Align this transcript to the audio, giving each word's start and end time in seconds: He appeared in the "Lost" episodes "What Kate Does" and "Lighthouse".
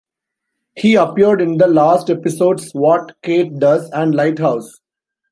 He 0.75 0.95
appeared 0.95 1.43
in 1.43 1.57
the 1.59 1.67
"Lost" 1.67 2.09
episodes 2.09 2.71
"What 2.71 3.11
Kate 3.21 3.59
Does" 3.59 3.87
and 3.91 4.15
"Lighthouse". 4.15 4.81